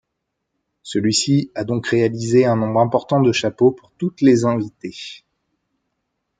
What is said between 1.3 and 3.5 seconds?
a donc réalisé un nombre important de